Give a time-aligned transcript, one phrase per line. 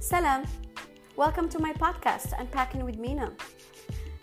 [0.00, 0.46] Salam.
[1.14, 3.34] Welcome to my podcast, Unpacking with Mina.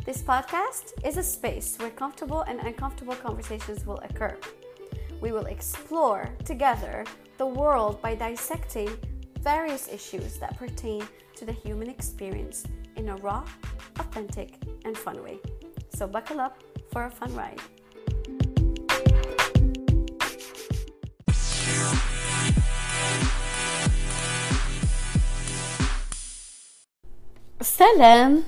[0.06, 4.36] This podcast is a space where comfortable and uncomfortable conversations will occur.
[5.22, 7.06] We will explore together
[7.38, 8.90] the world by dissecting
[9.42, 12.66] various issues that pertain to the human experience
[12.96, 13.46] in a raw,
[14.00, 15.38] authentic, and fun way.
[15.94, 17.62] So, buckle up for a fun ride.
[27.96, 28.44] سلام.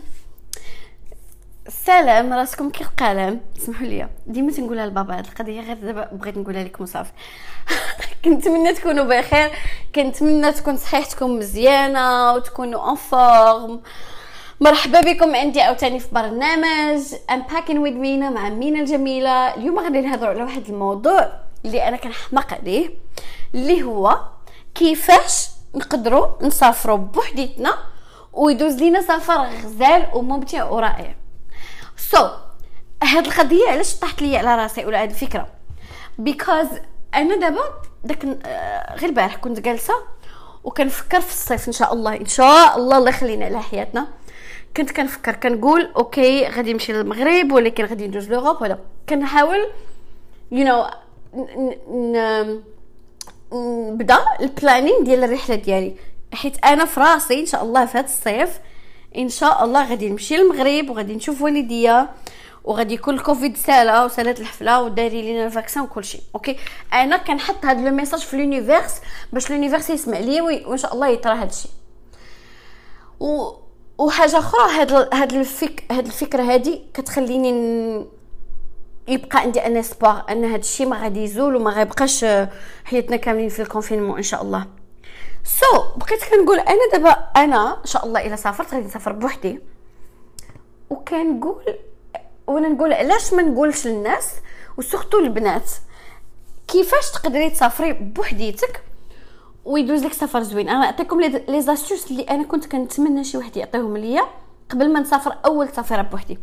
[1.68, 5.18] سلام راسكم كي القلم اسمحوا لي ديما تنقولها لبابا.
[5.18, 7.12] هاد القضية غير دابا بغيت نقولها لكم صافي
[8.26, 9.52] كنتمنى تكونوا بخير.
[9.96, 13.82] كنتمنى تكون صحيحتكم مزيانة وتكونوا en forme
[14.62, 17.02] مرحبا بكم عندي عاوتاني في برنامج
[17.32, 19.56] unpacking with Mina مع مينا الجميلة.
[19.56, 21.32] اليوم غادي نهضروا على واحد الموضوع
[21.66, 22.90] اللي أنا كنحماق عليه
[23.56, 24.20] اللي هو
[24.76, 27.78] كيفاش نقدروا نسافروا بوحديتنا
[28.34, 31.16] ويدوز لينا سفر غزال وممتع ورائع.
[31.98, 32.22] so,
[33.04, 35.48] هاد القضية علاش طاحت لي على راسي ولا هاد الفكرة؟
[36.18, 36.68] because
[37.16, 37.64] أنا دابا
[38.04, 39.94] داك آه، غير البارح كنت جالسة
[40.64, 44.08] وكنفكر في الصيف إن شاء الله إن شاء الله الله يخلينا على حياتنا.
[44.78, 48.78] كنت كنفكر كنقول okay غادي نمشي للمغرب ولكن غادي ندوز l'Europe ولا
[49.10, 49.70] كنحاول
[50.52, 50.86] you know
[53.54, 55.96] نبدا ال planning ديال الرحلة ديالي.
[56.34, 58.60] حيت أنا في راسي إن شاء الله في هذا الصيف
[59.18, 62.10] إن شاء الله غادي نمشي للمغرب وغادي نشوف والديا
[62.64, 66.58] وغادي يكون الكوفيد سالا وسالات الحفلة وداري لينا ال vaccin وكل شيء okay؟
[66.94, 69.02] أنا كنحط هذا le message في l'univers
[69.34, 71.72] باش l'univers يسمع لي وإن شاء الله يطرى هذا الشيء.
[73.20, 73.52] و
[73.98, 78.06] وحاجة أخرى هاد هاد الفك هاد الفكرة هادي كتخليني ن...
[79.08, 82.26] يبقى عندي un espoir أن هاد الشيء ما غادي يزول وما غيبقاش
[82.86, 84.79] حياتنا كاملين في ال confinement إن شاء الله.
[85.44, 89.60] so, بقيت كنقول أنا دابا أنا إن شاء الله إلا سافرت غادي نسافر بوحدي.
[90.90, 91.64] وكنقول
[92.48, 94.32] وأنا نقول علاش ما نقولش للناس
[94.78, 95.72] و surtout البنات
[96.68, 98.84] كيفاش تقدري تسافري بوحديتك
[99.66, 103.98] ويدوز لك سفر زوين؟ أنا نعطيكم les astuces اللي أنا كنت كنتمنى شي واحد يعطيهم
[103.98, 104.24] ليا
[104.70, 106.40] قبل ما نسافر أول سفره بوحدي.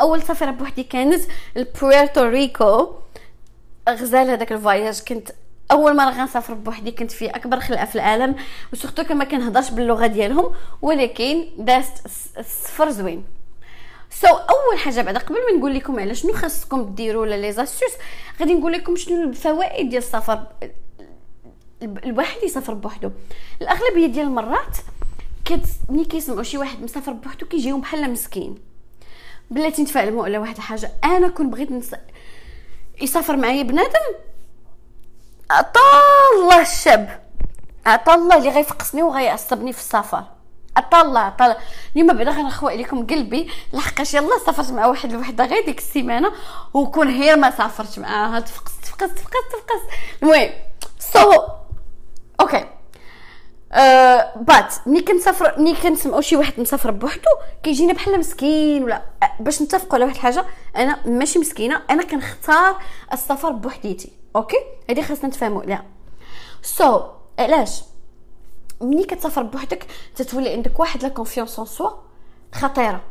[0.00, 1.22] أول سفره بوحدي كانت
[1.56, 2.92] لبويرتو ريكو.
[3.88, 5.30] غزال هذاك ال voyage كنت
[5.70, 8.36] أول مرة غنسافر بوحدي كنت في أكبر خلعة في العالم
[8.72, 12.06] و surtout كما كنهضرش باللغة ديالهم ولكن دازت
[12.38, 13.24] السفر زوين.
[14.10, 17.92] so, أول حاجة بعد قبل ما نقول لكم على شنو خاصكم ديروا ولا les astuces
[18.40, 20.46] غادي نقول لكم شنو الفوائد ديال السفر
[21.82, 23.10] الواحد يسافر بوحدو.
[23.62, 24.76] الأغلبية ديال المرات
[25.44, 28.58] كت ملي كيسمعوا شي واحد مسافر بوحدو كيجيهم بحال مسكين.
[29.50, 31.94] بلاتي نتفاهموا على واحد الحاجة أنا كون بغيت نس...
[33.02, 34.14] يسافر معايا بنادم
[35.50, 35.80] عطا
[36.36, 37.20] الله الشاب.
[37.86, 40.24] عطا الله اللي غيفقسني وغيعصبني في السفر.
[40.76, 41.56] عطا الله عطا
[41.96, 43.50] اليوم بعدا غنخوي عليكم قلبي.
[43.72, 46.32] لحقاش يلا سافرت مع واحد الوحده غير ديك السيمانة
[46.74, 48.40] وكون هي ما سافرت معاها.
[48.40, 49.86] تفقست تفقست تفقست تفقست
[50.22, 50.50] المهم
[50.98, 51.40] so,
[52.40, 52.64] okay
[53.72, 57.30] أه but ملي كنسافر ملي كنسمعوا شي واحد مسافر بوحدو
[57.62, 59.02] كيجينا بحال مسكين ولا
[59.40, 60.46] باش نتفقوا على واحد الحاجة
[60.76, 62.76] أنا ماشي مسكينة أنا كنختار
[63.12, 64.12] السفر بوحديتي.
[64.36, 64.56] okay؟
[64.90, 65.84] هذه خاصنا نتفاهموا عليها
[66.62, 67.02] so,
[67.38, 67.82] علاش؟
[68.80, 69.86] ملي كتسافر بوحدك
[70.16, 71.90] تتولي عندك واحد la confiance en soi
[72.52, 73.02] خطيرة.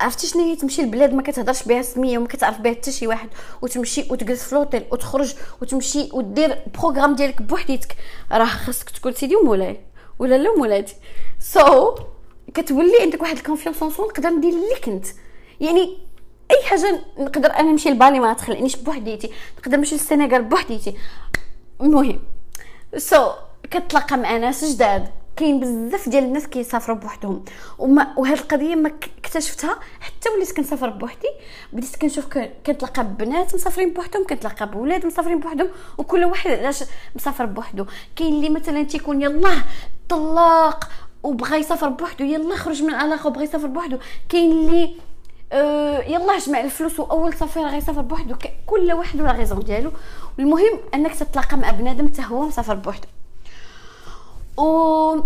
[0.00, 3.28] عرفتي شنو هي؟ تمشي لبلاد ما كتهضرش بها سمية وما كتعرف بها حتى شي واحد
[3.62, 7.96] وتمشي وتجلس في لوطيل وتخرج وتمشي ودير programme ديالك بوحديتك.
[8.32, 9.80] راه خاصك تكون سيدي ومولاي
[10.18, 10.94] ولا لا مولاتي؟
[11.40, 12.02] so,
[12.54, 15.06] كتولي عندك واحد ال confiance en soi نقدر ندير اللي كنت
[15.60, 15.98] يعني
[16.50, 20.94] أي حاجة نقدر أنا نمشي لبالي ما تخلعنيش بوحديتي نقدر نمشي للسنغال بوحديتي.
[21.80, 22.18] المهم
[22.96, 23.32] so,
[23.70, 27.44] كتلاقى مع ناس جداد كاين بزاف ديال الناس كيسافروا بوحدهم.
[27.78, 28.92] وما وهاد القضية ما
[29.24, 31.28] اكتشفتها حتى وليت كنسافر بوحدي.
[31.72, 32.26] بديت كنشوف
[32.66, 35.68] كنتلاقى ببنات مسافرين بوحدهم كنتلاقى بولاد مسافرين بوحدهم
[35.98, 36.84] وكل واحد علاش
[37.16, 37.86] مسافر بوحدو.
[38.16, 39.64] كاين اللي مثلا تيكون يلاه
[40.08, 40.88] طلاق
[41.22, 43.98] وبغى يسافر بوحدو يلا خرج من العلاقة وبغى يسافر بوحدو.
[44.28, 44.94] كاين اللي
[45.52, 48.34] أه يلا جمع الفلوس وأول سفيره غيسافر بوحدو.
[48.66, 49.92] كل واحد ولا غيزون ديالو.
[50.38, 53.08] المهم أنك تتلاقى مع بنادم حتى هو مسافر بوحدو.
[54.56, 55.20] و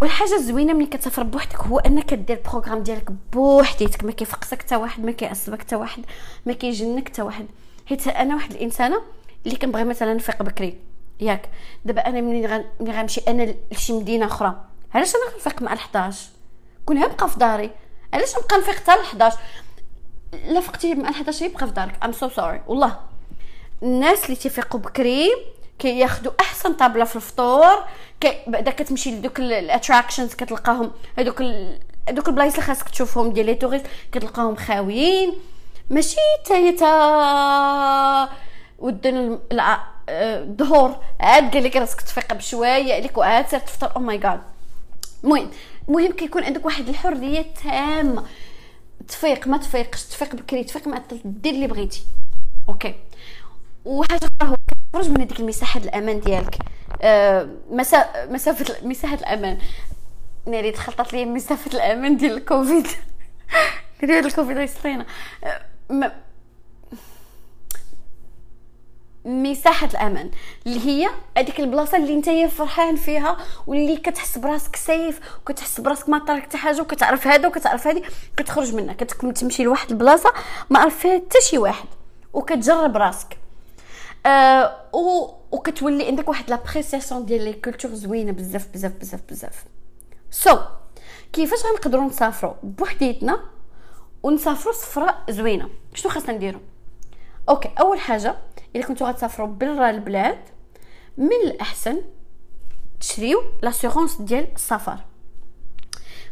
[0.00, 4.04] والحاجة الزوينة ملي كتسافر بوحدك هو أنك دير ال programme ديالك بوحديتك.
[4.04, 6.04] ما كيفقسك حتى واحد ما كيعصبك حتى واحد
[6.46, 7.46] ما كيجنك حتى واحد.
[7.86, 9.02] حيت أنا واحد الإنسانة
[9.46, 10.78] اللي كنبغي مثلا نفيق بكري.
[11.20, 11.48] ياك.
[11.84, 16.14] دابا أنا ملي غنمشي أنا لشي مدينة أخرى علاش أنا غنفيق مع ال11
[16.86, 17.70] كون نبقى في داري.
[18.16, 19.34] علاش نبقى نفيق حتى ل11
[20.46, 22.04] لا فقتي مع ال11 يبقى في دارك.
[22.04, 22.96] I'm so sorry والله.
[23.82, 25.30] الناس اللي تيفيقوا بكري
[25.78, 27.84] كياخذوا أحسن طابلة في الفطور
[28.46, 31.42] بعدا كتمشي لدوك ال attractions كتلقاهم هذوك
[32.08, 35.34] هذوك البلايص اللي خاصك تشوفهم ديال les touristes كتلقاهم خاويين.
[35.90, 36.16] ماشي
[36.46, 38.28] تا
[38.78, 39.38] ودن
[40.08, 40.96] الظهور.
[41.20, 44.40] عاد قال لك راسك تفيق بشوية عليك وعاد سير تفطر oh my God
[45.24, 45.50] المهم
[45.88, 48.24] المهم كيكون عندك واحد الحرية تامة.
[49.08, 52.04] تفيق ما تفيقش تفيق بكري تفيق ما دير اللي بغيتي.
[52.68, 52.94] okay.
[53.84, 54.56] وحاجه أخرى هو
[54.92, 56.58] تخرج من هذيك المساحة الأمان ديالك.
[57.02, 57.48] آه
[58.30, 59.58] مسافة مساحة الأمان.
[60.46, 62.86] ناري تخلطت لي مسافة الأمان ديال الكوفيد.
[64.02, 65.06] ديال الكوفيد يسطينا
[65.44, 66.12] آه
[69.26, 70.30] مساحة الامان
[70.66, 73.36] اللي هي هذيك البلاصة اللي نتايا فرحان فيها
[73.66, 78.02] واللي كتحس براسك safe وكتحس براسك ما طارك حتى حاجة وكتعرف هذا وكتعرف هذه
[78.36, 80.32] كتخرج منها كتكون تمشي لواحد البلاصة
[80.70, 81.88] ما عرف فيها حتى شي واحد
[82.32, 83.38] وكتجرب راسك.
[84.26, 89.64] آه و وكتولي عندك واحد l'appréciation ديال les cultures زوينة بزاف بزاف بزاف بزاف.
[90.30, 90.58] so,
[91.32, 93.40] كيفاش غنقدروا نسافروا بوحديتنا
[94.22, 95.68] ونسافروا سفرة زوينة.
[95.94, 96.60] شنو خاصنا نديرو؟
[97.48, 98.36] okay أول حاجة
[98.76, 100.38] إلا كنتو غتسافروا برا البلاد
[101.16, 102.02] من الأحسن
[103.00, 104.98] تشريو l'assurance ديال السفر.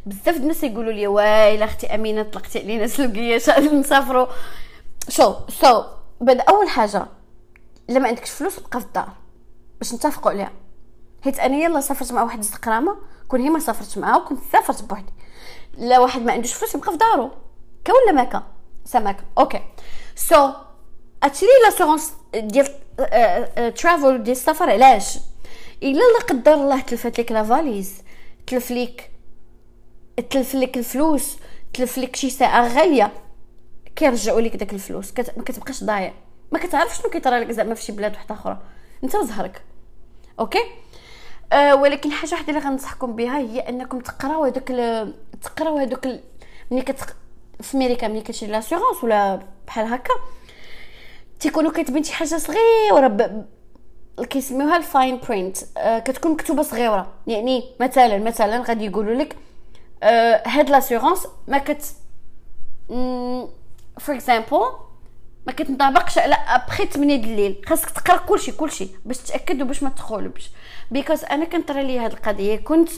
[0.07, 3.37] بزاف الناس يقولوا لي وايلا أختي أمينة طلقتي علينا سلوكية
[3.73, 4.27] نسافروا
[5.09, 5.85] شو so,
[6.21, 7.07] بعد أول حاجة
[7.91, 9.09] إلا ما عندكش فلوس بقى في الدار
[9.79, 10.53] باش نتفقوا عليها.
[11.25, 12.97] حيت أنا يلا سافرت مع واحد الزقرامه
[13.29, 15.13] كون هي ما سافرتش معاه وكنت سافرت بوحدي.
[15.79, 17.31] لا واحد ما عندوش فلوس يبقى في دارو.
[17.85, 18.43] كا ولا ماكا؟
[18.85, 19.25] سماك.
[19.39, 19.63] okay.
[20.17, 20.55] so,
[21.23, 22.67] أتشري l'assurance ديال
[23.75, 25.19] travel ديال السفر علاش؟
[25.83, 28.03] إلا لا قدر الله تلفات لك la valise
[28.47, 29.11] تلف لك
[30.31, 31.37] تلف لك الفلوس
[31.75, 33.13] تلف لك شي ساعة غالية
[33.97, 35.39] كيرجعوا لك داك الفلوس كت...
[35.39, 36.13] ما كتبقاش ضايع.
[36.53, 38.59] ما كتعرفش شنو كيطرى لك زعما في شي بلاد واحدة أخرى.
[39.05, 39.63] انت وزهرك
[40.41, 40.63] okay؟
[41.53, 45.15] آه ولكن حاجة واحدة اللي غنصحكم بها هي أنكم تقراو هذوك ال...
[45.43, 46.21] تقراو هذوك ال...
[46.71, 47.17] ملي كت
[47.61, 50.15] في أمريكا ملي كتشري l'assurance ولا بحال هكا
[51.45, 53.45] تيكونوا كاتبين شي حاجة صغيرة ب...
[54.31, 55.57] كيسميوها ال fine print.
[55.77, 57.13] آه كتكون مكتوبة صغيرة.
[57.27, 59.37] يعني مثلا مثلا غادي يقولوا لك
[60.03, 61.83] آه هاد l'assurance ما كت
[63.99, 64.61] for example
[65.47, 67.63] ما كتنطبقش على ابخي 8 الليل.
[67.67, 70.51] خاصك تقرأ كلشي كلشي باش تأكد وباش ما تقولبش
[70.91, 72.89] because أنا كنطرى لي هاد القضية كنت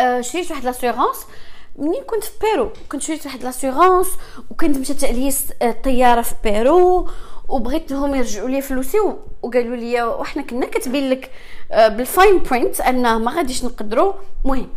[0.00, 1.26] آه شريت واحد l'assurance
[1.76, 2.70] منين كنت في بيرو.
[2.92, 4.08] كنت شريت واحد l'assurance
[4.50, 5.32] وكنت مشات عليا
[5.62, 7.08] الطيارة في بيرو
[7.48, 8.98] وبغيت لهم يرجعوا لي فلوسي
[9.42, 11.30] وقالوا لي وحنا كنا كاتبين لك
[11.70, 14.12] بال fine print أن ما غاديش نقدروا.
[14.44, 14.68] المهم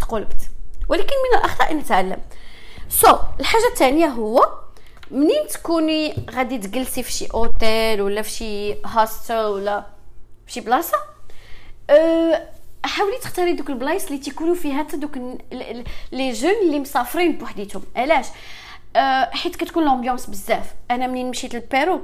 [0.00, 0.42] تقولبت
[0.88, 2.20] ولكن من الأخطاء نتعلم.
[2.88, 4.48] so, الحاجة الثانية هو
[5.10, 9.86] منين تكوني غادي تجلسي في شي اوتيل ولا في شي hostel ولا
[10.46, 10.96] في شي بلاصة؟
[11.90, 12.48] أه
[12.84, 15.16] حاولي تختاري دوك البلايص اللي تيكونوا فيها حتى دوك
[16.12, 17.82] les jeunes اللي مسافرين بوحديتهم.
[17.96, 18.26] علاش؟
[18.96, 20.74] أه حيت كتكون l'ambiance بزاف.
[20.90, 22.00] أنا منين مشيت للبيرو؟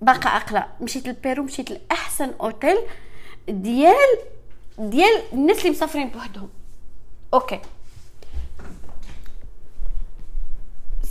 [0.00, 2.78] باقا عاقلة مشيت للبيرو مشيت لأحسن أوتيل
[3.48, 4.18] ديال
[4.78, 6.48] ديال الناس اللي مسافرين بوحدهم.
[7.34, 7.60] okay.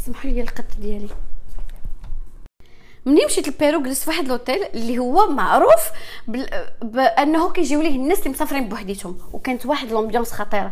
[0.05, 1.09] سمحوا لي القط ديالي.
[3.05, 5.89] منين مشيت لبيرو جلست في واحد l'hôtel اللي هو معروف
[6.81, 10.71] بانه كيجيو ليه الناس اللي مسافرين بوحديتهم وكانت واحد l'ambiance خطيرة.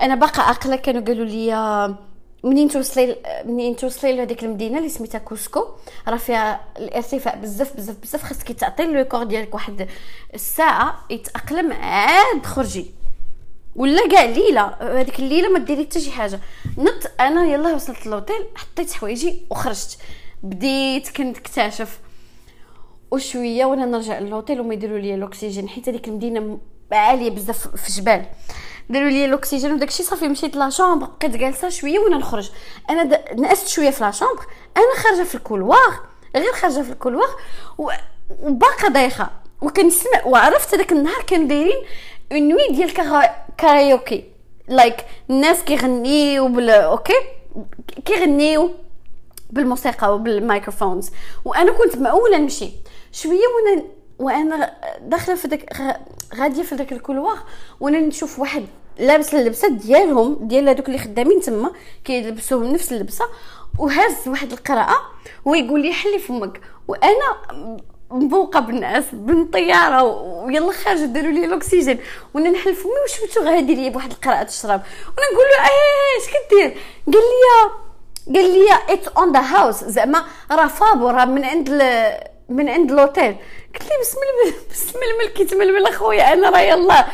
[0.00, 1.96] أنا باقا عاقلة كانوا قالوا لي
[2.44, 5.64] منين توصلي منين توصلي لهذيك المدينة اللي سميتها كوسكو؟
[6.08, 8.22] راه فيها الأرتفاع بزاف بزاف بزاف.
[8.22, 9.88] خاصك تعطي le corps ديالك واحد
[10.34, 12.90] الساعة يتأقلم عاد خرجي.
[13.76, 16.40] ولا كاع ليلة هذيك الليلة ما ديري حتى شي حاجة.
[16.78, 19.98] نط أنا يلاه وصلت للوطيل حطيت حوايجي وخرجت.
[20.46, 22.00] بديت كنكتشف
[23.10, 26.58] وشوية وأنا نرجع للوطيل وهما يديروا لي الأكسجين حيت هذيك المدينة
[26.92, 28.26] عالية بزاف في جبال.
[28.90, 32.50] داروا لي الأكسجين وداكشي صافي مشيت la chambre بقيت جالسة شوية وأنا نخرج.
[32.90, 36.00] أنا نعست شوية في la chambre أنا خارجة في ال couloir
[36.36, 37.28] غير خارجة في ال couloir
[38.42, 39.30] وباقا دايخه
[39.62, 41.82] وكنسمع وعرفت هذاك النهار كانوا دايرين
[42.32, 42.92] une nuit ديال
[43.58, 44.24] karaoké.
[44.68, 44.96] like
[45.30, 47.12] الناس كيغنيو بال okay؟
[48.04, 48.70] كيغنيو
[49.50, 51.10] بالموسيقى وبال microphones.
[51.44, 52.70] وأنا كنت معولة نمشي.
[53.12, 53.82] شوية وأنا
[54.18, 55.76] وأنا داخلة في داك
[56.34, 57.38] غادية في داك الكولوار
[57.80, 58.66] وأنا نشوف واحد
[58.98, 61.70] لابس اللبسة ديالهم ديال هذوك اللي خدامين تما
[62.04, 63.24] كيلبسوهم نفس اللبسة
[63.78, 64.96] وهاز واحد القراءة
[65.44, 66.60] ويقول لي حلي فمك.
[66.88, 67.36] وأنا
[68.10, 71.98] مبوقة بالناس بالطيارة ويلا خارجه داروا لي الأكسجين.
[72.34, 74.80] وأنا نحل فمي وشفتو غادي ليا بواحد القراءة تشرب.
[75.16, 77.85] وأنا نقول له إيه اش كدير؟ قال لي
[78.34, 81.70] قال لي it's on the house زعما راه فابور راه من عند
[82.48, 83.36] من عند l'hôtel
[83.74, 87.06] قلت لي بسم الله بسم الله كيتململ أخويا أنا راه يلاه.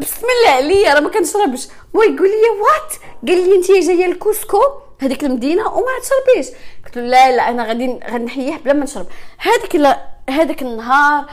[0.00, 1.68] بسم الله عليا راه ما كنشربش.
[1.96, 2.92] هو يقول لي what
[3.28, 4.62] قال لي انت جاية لكوسكو
[5.00, 7.86] هذيك المدينة وما تشربيش قلت له لا لا أنا غادي
[8.24, 9.06] نحيح بلا ما نشرب.
[9.38, 11.24] هذاك هذاك النهار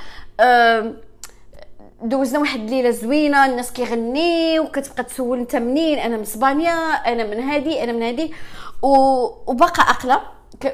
[2.01, 7.39] دوزنا واحد الليلة زوينة الناس كيغنيو وكتبقى تسول أنت منين أنا من اسبانيا أنا من
[7.39, 8.33] هادي أنا من هادي.
[8.81, 10.21] وباقا عاقلة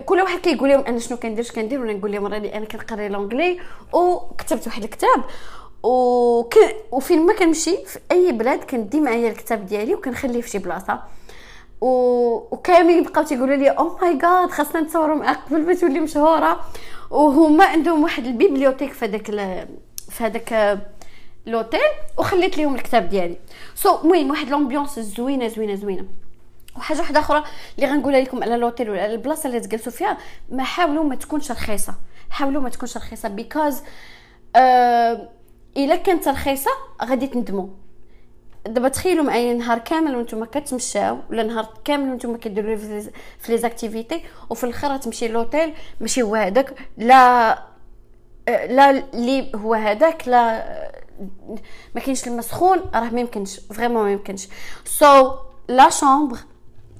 [0.05, 3.07] كل واحد كيقول لهم أنا شنو كندير شنو كندير ولا نقول لهم راني أنا كنقري
[3.09, 3.59] l'anglais.
[3.93, 5.23] وكتبت واحد الكتاب.
[5.83, 6.55] وك...
[6.91, 10.99] وفين ما كنمشي في أي بلاد كندي معايا الكتاب ديالي وكنخليه في شي بلاصة.
[11.81, 11.87] و...
[12.51, 16.61] وكاملين بقاو تيقولوا لي oh my God خاصنا نتصوروا معاك قبل ما تولي مشهورة.
[17.11, 19.67] وهما عندهم واحد ال bibliothèque في هذاك ال...
[20.09, 20.79] في هذاك
[21.45, 21.79] l'hôtel
[22.17, 23.37] وخليت لهم الكتاب ديالي.
[23.75, 26.05] so, المهم واحد l'ambiance زوينة زوينة زوينة.
[26.77, 27.43] وحاجة واحدة أخرى
[27.77, 30.17] اللي غنقولها لكم على l'hôtel ولا البلاصة اللي تجلسوا فيها
[30.49, 31.95] ما حاولوا ما تكونش رخيصة.
[32.29, 33.81] حاولوا ما تكونش رخيصة because
[34.55, 35.29] آه
[35.77, 36.71] إلا كانت رخيصة
[37.03, 37.67] غادي تندموا.
[38.65, 42.75] دابا تخيلوا معايا نهار كامل وأنتم كتمشاو ولا نهار كامل وأنتم كديروا
[43.39, 47.51] في les activités وفي الآخر تمشي l'hôtel ماشي هو هذاك لا
[48.47, 50.65] آه، لا اللي هو هذاك لا
[51.95, 54.47] ما كاينش الماء سخون راه ما يمكنش vraiment ما يمكنش.
[54.85, 55.31] so
[55.69, 56.37] la chambre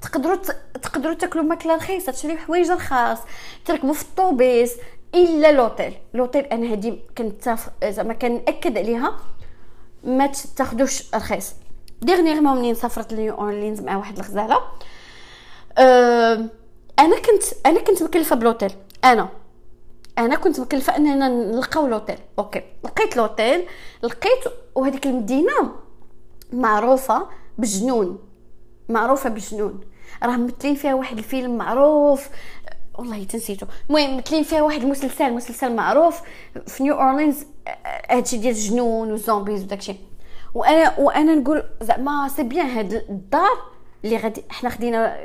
[0.05, 0.35] تقدروا
[0.81, 3.17] تقدروا تاكلوا ماكلة رخيصة تشريو حوايج رخاص
[3.65, 4.74] تركبوا في الطوبيس
[5.15, 9.19] إلا l'hôtel l'hôtel أنا هادي كنت زعما كنأكد عليها
[10.03, 11.53] ما تاخذوش رخيص.
[12.01, 14.59] dernièrement منين سافرت لنيو أورلينز مع واحد الغزالة.
[15.77, 16.50] أه
[17.00, 18.71] أنا كنت أنا كنت مكلفة ب l'hôtel
[19.03, 19.29] أنا.
[20.17, 22.63] أنا كنت مكلفة أننا نلقاو l'hôtel OK.
[22.83, 23.65] لقيت l'hôtel
[24.03, 24.43] لقيت
[24.75, 25.71] وهذيك المدينة
[26.53, 28.19] معروفة بالجنون
[28.89, 29.81] معروفة بالجنون
[30.24, 32.29] راه ممثلين فيها واحد الفيلم معروف.
[32.98, 33.65] والله تنسيتو.
[33.89, 36.22] المهم ممثلين فيها واحد المسلسل مسلسل معروف
[36.67, 37.45] في نيو أورلينز
[38.10, 39.95] هادشي ديال الجنون وال zombies وداكشي
[40.53, 43.57] وأنا وأنا نقول زعما c'est bien هاد الدار
[44.05, 45.17] اللي غادي حنا خدينا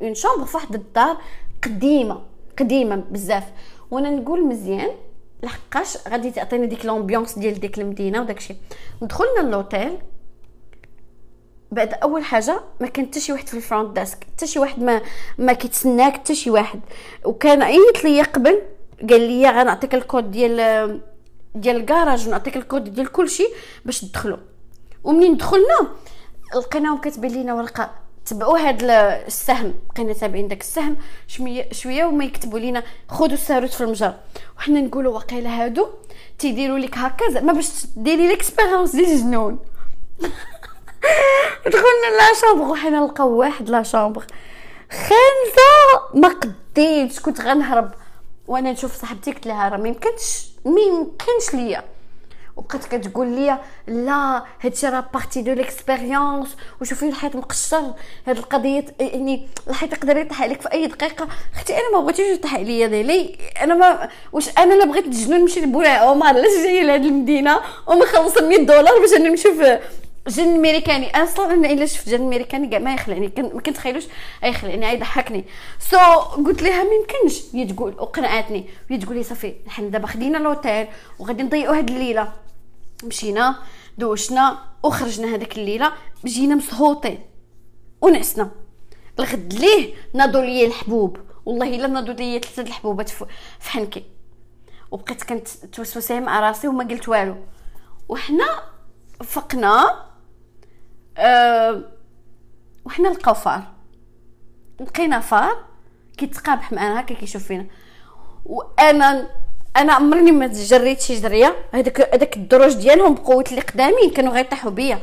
[0.00, 1.16] une chambre في واحد الدار
[1.62, 2.20] قديمة
[2.58, 3.44] قديمة بزاف.
[3.90, 4.90] وأنا نقول مزيان
[5.42, 8.54] لحقاش غادي تعطيني ديك l'ambiance ديال ديك المدينة وداكشي
[9.02, 9.98] دخلنا l'hôtel
[11.72, 14.82] بعد أول حاجة ما كان حتى شي واحد في ال front desk حتى شي واحد
[14.82, 15.02] ما
[15.38, 16.80] ما كيتسناك حتى شي واحد.
[17.24, 18.62] وكان عيط ليا قبل
[19.10, 21.00] قال لي غنعطيك الكود ديال
[21.54, 23.48] ديال الكراج ونعطيك الكود ديال كلشي
[23.84, 24.38] باش تدخلوا
[25.04, 25.88] ومنين دخلنا
[26.56, 27.90] لقيناهم كاتبين لينا ورقة
[28.26, 28.82] تبعوا هاد
[29.26, 30.96] السهم بقينا تابعين داك السهم
[31.28, 34.14] شوية شوية وما يكتبوا لينا خذوا الساروت في المجر
[34.58, 35.86] وحنا نقولوا واقيلا هادو
[36.38, 39.58] تيديروا لك هكا زعما باش ديري l'expérience ديال الجنون
[41.66, 45.70] دخلنا la chambre وحنا نلقاو واحد لا خانزة
[46.14, 47.90] ما قديتش كنت غنهرب.
[48.46, 51.84] وأنا نشوف صاحبتي قلت لها راه ما يمكنش ما يمكنش ليا.
[52.56, 57.92] وبقات كتقول لي لا هادشي راه partie de l'expérience وشوفي الحيط مقشر
[58.26, 61.28] هاد القضية يعني الحيط يقدر يطيح عليك في أي دقيقة.
[61.56, 65.60] أختي أنا ما بغيتيش يطيح عليا ديالي أنا ما واش أنا لا بغيت الجنون نمشي
[65.60, 69.78] لبويا عمر علاش جاية لهاد المدينة ومخلص 100 دولار باش نمشي في
[70.28, 71.06] جن أمريكاني.
[71.06, 74.04] أنا أصلا أنا إلا شفت جن أمريكاني كاع ما يخلعني ما كنتخيلوش
[74.44, 75.44] يخلعني يضحكني
[75.78, 76.00] so,
[76.46, 77.42] قلت لها ما يمكنش.
[77.54, 78.66] هي تقول وقنعتني.
[78.90, 80.86] هي تقول لي صافي حنا دابا خدينا l'hôtel
[81.18, 82.32] وغادي نضيعوا هاد الليلة.
[83.04, 83.56] مشينا
[83.98, 85.92] دوشنا وخرجنا هذيك الليلة.
[86.24, 87.20] جينا مسهوطين
[88.00, 88.50] ونعسنا.
[89.18, 93.26] الغد ليه ناضوا لي الحبوب؟ والله إلا ناضوا لي ثلاثة الحبوبات في
[93.60, 94.04] حنكي.
[94.90, 97.36] وبقيت كنت توسوسيه مع راسي وما قلت والو.
[98.08, 98.62] وحنا
[99.24, 100.04] فقنا
[101.18, 101.82] أه
[102.84, 103.62] وحنا لقاو فار.
[104.80, 105.56] لقينا فار
[106.16, 107.66] كيتقابح معنا هكا كيشوف فينا.
[108.44, 109.28] وأنا
[109.76, 111.56] أنا عمرني ما جريت شي جرية.
[111.72, 114.98] هذاك هذاك الدروج ديالهم بقوة اللي قدامي كانوا غيطيحوا بيا.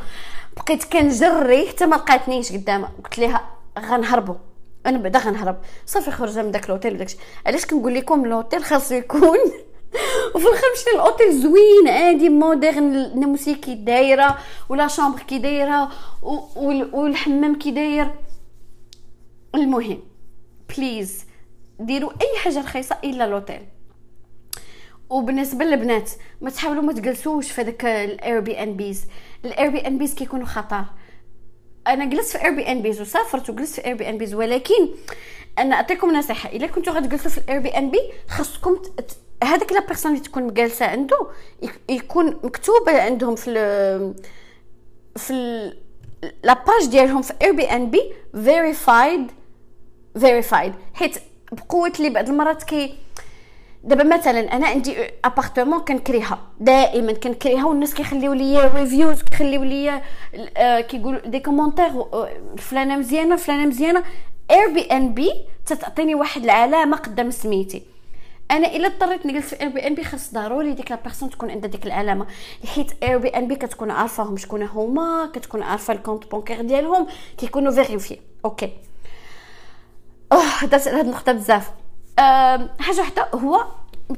[0.57, 2.91] بقيت كنجري حتى ما لقاتنيش قدامها.
[3.03, 3.49] قلت لها
[3.79, 4.35] غنهربوا
[4.85, 5.57] أنا بعدا غنهرب.
[5.85, 9.37] صافي خرجنا من داك الأوتيل وداكشي علاش كنقول لكم الأوتيل؟ خاصو يكون
[10.35, 14.37] وفي الآخر مشينا الأوتيل زوين عادي moderne الناموسيه كي دايرة
[14.69, 15.91] و la chambre كي دايرة
[16.93, 18.11] والحمام كي داير.
[19.55, 19.99] المهم
[20.77, 21.25] please
[21.79, 23.61] ديروا أي حاجة رخيصة إلا الأوتيل.
[25.09, 29.05] وبالنسبة للبنات ما تحاولوا ما تجلسوش في هذاك ال Airbnbs
[29.45, 30.83] ال Airbnbs كيكونوا خطر.
[31.87, 34.89] أنا جلست في Airbnbs وسافرت وجلست في Airbnbs ولكن
[35.59, 38.81] أنا أعطيكم نصيحة إلا كنتو غتجلسوا في ال Airbnb خاصكم
[39.43, 41.27] هذاك la personne اللي تكون جالسة عنده
[41.89, 44.13] يكون مكتوب عندهم في ال
[45.15, 45.33] في
[46.43, 49.31] la page ديالهم في Airbnb verified
[50.19, 51.17] verified حيت
[51.51, 52.95] بقوة اللي بعض المرات كي
[53.83, 60.01] دابا مثلا أنا عندي appartement كنكريها دائما كنكريها والناس كيخليو لي reviews كيخليو لي
[60.57, 64.03] آه، كيقولوا des commentaires آه، فلانة مزيانة فلانة مزيانة.
[64.51, 65.31] Airbnb
[65.65, 67.83] تتعطيني واحد العلامة قدام سميتي.
[68.51, 72.27] أنا إلا اضطريت نجلس في Airbnb خاص ضروري ديك la personne تكون عندها ديك العلامه
[72.65, 78.71] حيت Airbnb كتكون عارفاهم شكون هما كتكون عارفة ال compte bancaire ديالهم كيكونوا vérifiés OK
[80.31, 81.71] آه هضرت على هاد النقطة بزاف.
[82.79, 83.65] حاجة وحدة هو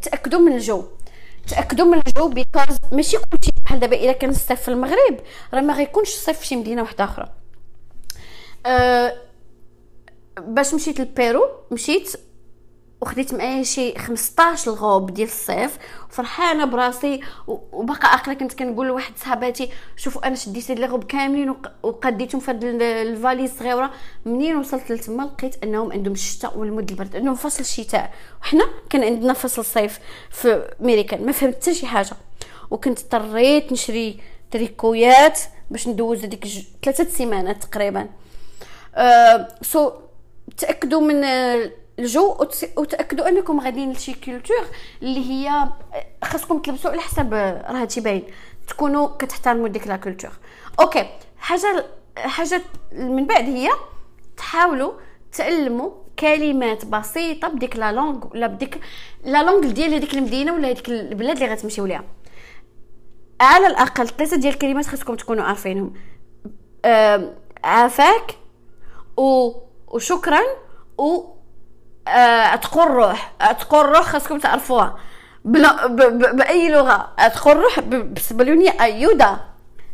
[0.02, 0.84] تأكدوا من الجو.
[1.48, 5.20] تأكدوا من الجو because ماشي كلشي بحال دابا إلا كان الصيف في المغرب
[5.54, 7.30] راه ما غيكونش الصيف في شي مدينة واحدة أخرى.
[8.66, 9.14] أه
[10.40, 12.14] باش مشيت لبيرو مشيت
[13.02, 15.78] وخديت معايا شي 15 الغوب ديال الصيف
[16.10, 22.42] وفرحانه براسي وباقا أخرى كنت كنقول لواحد صحاباتي شوفوا أنا شديت les robes كاملين وقديتهم
[22.42, 23.92] في هاد الفاليز الصغيرة
[24.26, 28.14] منين وصلت لتما؟ لقيت أنهم عندهم الشتاء والمد البرد عندهم فصل الشتاء.
[28.42, 30.00] وحنا كان عندنا فصل الصيف
[30.32, 32.16] في امريكان ما فهمت حتى شي حاجة.
[32.72, 34.20] وكنت اضطريت نشري
[34.52, 35.40] تريكويات
[35.72, 36.48] باش ندوز هذيك
[36.84, 38.10] ثلاثة سيمانات تقريبا.
[38.96, 39.92] أه so
[40.58, 41.24] تأكدوا من
[42.02, 42.38] الجو
[42.78, 44.66] وتأكدوا أنكم غاديين لشي culture
[45.02, 45.70] اللي هي
[46.24, 47.34] خاصكم تلبسوا على حسب
[47.70, 48.22] راه تيبان
[48.68, 50.32] تكونوا كتحترموا ديك la culture
[50.80, 51.86] OK حاجة
[52.18, 53.70] حاجة من بعد هي
[54.38, 54.94] تحاولوا
[55.32, 58.80] تعلموا كلمات بسيطة بديك la langue ولا بديك
[59.24, 62.04] la langue ديال هذيك المدينة ولا هذيك البلاد اللي غتمشيو ليها.
[63.42, 65.94] على الأقل ثلاثة ديال الكلمات خاصكم تكونوا عارفينهم.
[67.64, 68.38] عافاك
[69.18, 69.52] و
[69.88, 70.40] وشكرا
[70.98, 71.26] و
[72.08, 74.98] الروح أتقول الروح خاصكم تعرفوها
[75.46, 77.14] بلا ب ب بأي لغة.
[77.20, 79.40] أتقول الروح بالسبلونيه أيودا.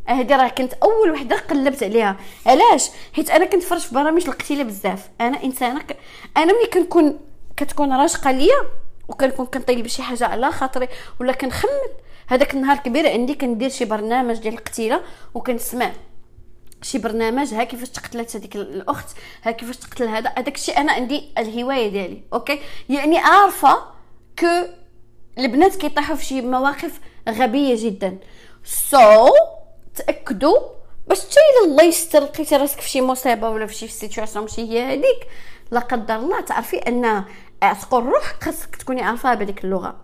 [0.06, 2.16] هذه راه كنت أول وحدة قلبت عليها.
[2.46, 5.10] علاش؟ حيت أنا كنت فرج في برامج القتيله بزاف.
[5.22, 5.98] أنا إنسانة ك...
[6.38, 7.20] أنا ملي كنكون
[7.58, 8.64] كتكون راشقة ليا
[9.08, 10.88] وكنكون كنطيب شي حاجة على خاطري
[11.20, 11.90] ولا كنخمم
[12.28, 15.02] هذاك النهار كبير عندي كندير شي برنامج ديال القتيلة
[15.34, 15.92] وكنسمع.
[16.82, 21.24] شي برنامج ها كيفاش تقتلت هذيك الأخت ها كيفاش تقتل هذا هذاك الشيء أنا عندي
[21.38, 23.78] الهواية ديالي OK؟ يعني عارفة
[24.40, 24.48] que
[25.38, 27.00] البنات كيطيحوا في شي مواقف
[27.30, 28.18] غبية جدا.
[28.64, 29.32] so,
[29.96, 30.58] تأكدوا
[31.08, 34.94] باش تجي الله يستر لقيتي راسك في شي مصيبة ولا في شي situation ماشي هي
[34.94, 35.28] هذيك
[35.72, 37.26] لا قدر الله تعرفي أن
[37.82, 39.96] تقول روح خاصك تكوني عارفاها بهذيك اللغة.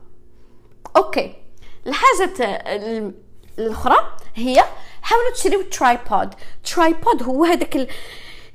[0.95, 1.36] OK.
[1.88, 2.34] الحاجة
[3.60, 3.95] الأخرى
[4.36, 4.63] هي
[5.04, 7.88] حاولوا تشريو tripod tripod هو هذاك ال...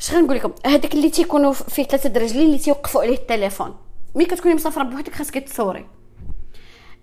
[0.01, 3.77] اش غنقول لكم هذاك اللي تيكونوا فيه ثلاثة رجلين اللي تيوقفوا عليه التليفون.
[4.15, 5.87] ملي كتكوني مسافرة بوحدك خاصك تصوري.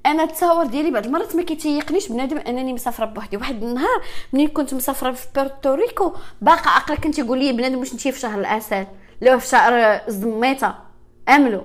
[0.06, 3.38] أنا التصاور ديالي بعض المرات ما كيتيقنيش بنادم أنني مسافرة بوحدي.
[3.38, 4.02] واحد النهار
[4.34, 8.40] ملي كنت مسافرة في بورتوريكو باقا عاقلة كنت يقول لي بنادم واش انت في شهر
[8.40, 8.86] العسل
[9.22, 9.74] لا في شهر
[10.08, 10.74] الزميته
[11.30, 11.64] أملو.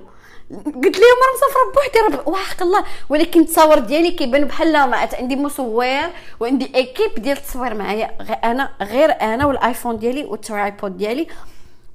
[0.51, 5.35] قلت لهم راه مسافرة بوحدي راه وحق الله ولكن التصاور ديالي كيبان بحال ما عندي
[5.35, 6.09] مصور
[6.39, 8.05] وعندي équipe ديال التصوير معايا
[8.43, 11.27] أنا غير أنا والآيفون ديالي وال tripod ديالي.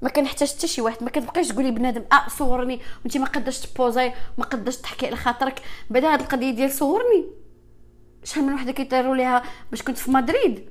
[0.03, 2.81] ما كنحتاج حتى شي واحد ما كتبقايش تقولي بنادم آه صورني.
[3.05, 5.63] وانت ما قداش تبوزي ما قداش تحكي على خاطرك.
[5.91, 7.25] بعدا هاد القضية ديال صورني.
[8.25, 10.69] شحال من وحدة كيطيروا ليها؟ باش كنت في مدريد.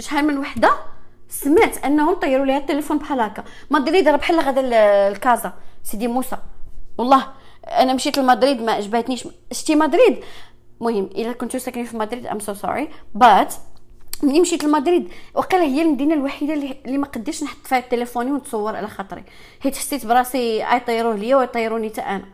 [0.00, 0.74] شحال من وحدة
[1.28, 3.44] سمعت أنهم طيروا ليها التليفون بحال هكا.
[3.70, 4.60] مدريد راه بحال غدا
[5.08, 5.52] الكازا.
[5.84, 6.36] سيدي موسى.
[6.98, 7.28] والله
[7.66, 10.24] أنا مشيت لمدريد ما عجبتنيش شتي مدريد.
[10.80, 13.54] مهم إلا كنتو ساكنين في مدريد I'm so sorry but
[14.22, 18.88] ملي مشيت لمدريد وقيلا هي المدينة الوحيدة اللي ما قديش نحط فيها تليفوني ونتصور على
[18.88, 19.24] خاطري.
[19.60, 22.24] حيت حسيت براسي يطيروه ليا ويطيروني حتى أنا.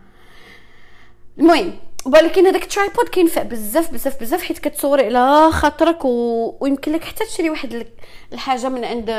[1.38, 1.72] المهم
[2.06, 6.54] ولكن هذاك ال tripod كينفع بزاف بزاف بزاف حيت كتصوري على خاطرك و...
[6.60, 7.86] ويمكن لك حتى تشري واحد
[8.32, 9.10] الحاجة من عند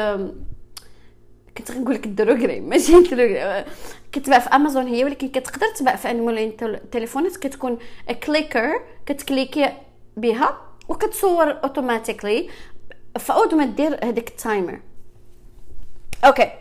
[1.60, 3.66] كنت غنقول لك ال droguerie ماشي ال droguerie.
[4.12, 7.78] كتباع في أمازون هي ولكن كتقدر تباع في مولين التليفونات كتكون
[8.24, 9.70] clicker كتكليكي
[10.18, 12.50] بها وكتصور automatically
[13.20, 14.80] فعوض ما دير هذاك ال timer.
[16.26, 16.52] okay.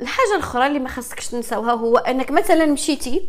[0.00, 3.28] الحاجة الأخرى اللي ما خاصكش تنساوها هو أنك مثلا مشيتي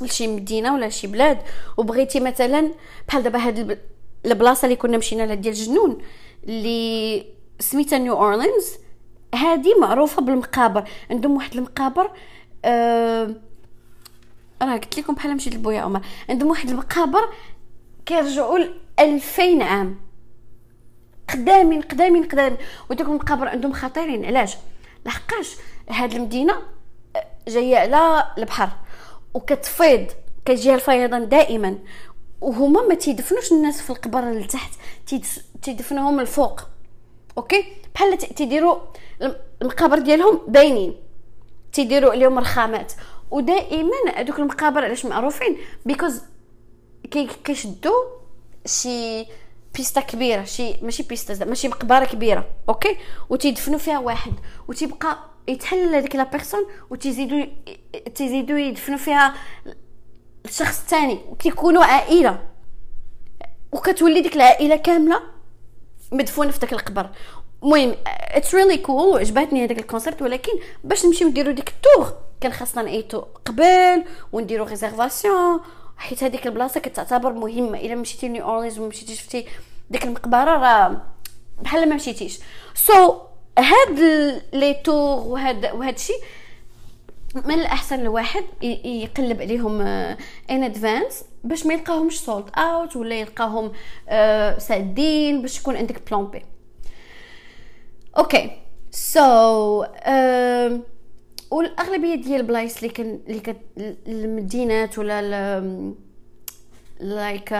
[0.00, 1.38] لشي مدينة ولا شي بلاد
[1.76, 2.70] وبغيتي مثلا
[3.08, 3.78] بحال دابا هاد
[4.26, 5.98] البلاصة اللي كنا مشينا لها ديال الجنون
[6.44, 7.26] اللي
[7.60, 8.83] سميتها نيو اورلينز
[9.34, 10.88] هذه معروفة بالمقابر.
[11.10, 12.10] عندهم واحد المقابر
[12.64, 13.30] آه
[14.62, 16.00] راه قلت لكم بحال مشيت لبويا عمر.
[16.28, 17.28] عندهم واحد المقابر
[18.06, 20.00] كيرجعوا ل 2000 عام.
[21.32, 22.56] قدامين قدامين قدامين.
[22.90, 24.24] ودوك المقابر عندهم خطيرين.
[24.24, 24.56] علاش؟
[25.06, 25.56] لحقاش
[25.90, 26.54] هاد المدينة
[27.16, 28.68] آه، جاية على البحر.
[29.34, 30.06] وكتفيض
[30.44, 31.78] كتجيها الفيضان دائما.
[32.40, 34.70] وهما ما تيدفنوش الناس في القبر لتحت
[35.62, 36.60] تيدفنوهم الفوق.
[37.38, 38.78] okay؟ بحال تيديروا
[39.62, 40.96] المقابر ديالهم باينين.
[41.72, 42.92] تيديروا عليهم رخامات.
[43.30, 46.22] ودائما هذوك المقابر علاش معروفين؟ because
[47.44, 47.92] كيشدو
[48.66, 49.26] شي
[49.74, 52.96] بيستا كبيرة شي ماشي بيستا ماشي مقبرة كبيرة okay
[53.30, 54.32] وتيدفنوا فيها واحد
[54.68, 57.46] وتيبقى يتحلل هذيك la personne وتيزيدوا
[58.14, 59.34] تيزيدوا يدفنوا فيها
[60.44, 62.46] الشخص الثاني وكيكونوا عائلة.
[63.72, 65.20] وكتولي ديك العائلة كاملة
[66.12, 67.10] مدفونة في داك القبر.
[67.64, 70.52] المهم it's really cool وعجبتني هذاك ال concept ولكن
[70.84, 75.60] باش نمشيو نديرو ديك ال tour كان خاصنا نعيطو قبل ونديرو réservation
[75.96, 77.78] حيت هذيك البلاصة كتعتبر مهمة.
[77.80, 79.46] إلا مشيتي نيو اورلينز وما مشيتيش شفتي
[79.90, 81.02] ديك المقبرة راه
[81.62, 82.40] بحال ما مشيتيش.
[82.74, 83.14] so so,
[83.58, 84.00] هاد
[84.52, 86.20] les tours وهاد وهاد الشيء
[87.34, 88.44] من الأحسن الواحد
[88.84, 95.76] يقلب عليهم in advance باش ما يلقاهمش sold out ولا يلقاهم uh, سادين باش يكون
[95.76, 96.53] عندك plan B
[98.18, 98.50] okay
[98.90, 99.84] so
[101.50, 103.56] والأغلبية ديال البلايص اللي كان اللي كت
[104.06, 105.60] المدينات ولا
[107.00, 107.52] like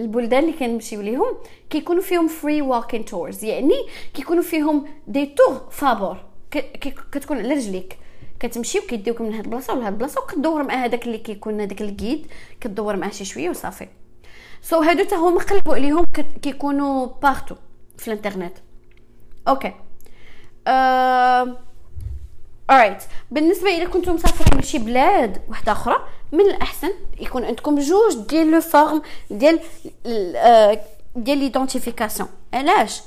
[0.00, 1.36] البلدان اللي كنمشيو ليهم
[1.70, 3.74] كيكونوا فيهم free walking tours يعني
[4.14, 6.24] كيكونوا فيهم des tours فابور
[7.12, 7.98] كتكون على رجليك.
[8.40, 12.26] كتمشي وكيديوك من هاد البلاصة لهاد البلاصة وكدور مع هذاك اللي كيكون هذاك ال guide
[12.60, 13.88] كدور معاه شي شوية وصافي.
[14.62, 16.06] so so, هادو حتى هما قلبوا عليهم
[16.42, 17.54] كيكونوا partout
[17.98, 18.56] في الانترنت.
[19.48, 19.72] okay
[20.68, 21.48] uh,
[22.72, 23.02] alright.
[23.30, 25.96] بالنسبة إلى كنتم مسافرين لشي بلاد واحدة أخرى
[26.32, 29.60] من الأحسن يكون عندكم جوج ديال les formes ديال
[31.16, 32.28] ديال l'identification.
[32.54, 33.00] علاش؟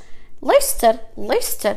[0.44, 1.76] الله يستر الله يستر.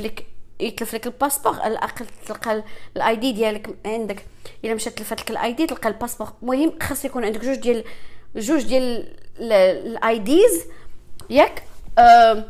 [0.00, 0.26] لك
[0.60, 2.62] يتلف لك الباسبور على الأقل تلقى
[2.96, 4.26] ال ID ديالك عندك.
[4.64, 6.28] إلا مشات تلفات لك ال ID تلقى الباسبور.
[6.42, 7.84] المهم خاص يكون عندك جوج ديال
[8.36, 10.64] جوج ديال ال IDs
[11.30, 11.62] ياك.
[11.98, 12.44] أه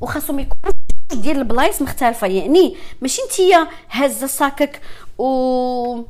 [0.00, 0.72] وخاصهم يكونوا
[1.12, 2.26] ديال البلايص مختلفة.
[2.26, 4.80] يعني ماشي نتيا هازة ساكك
[5.18, 6.02] و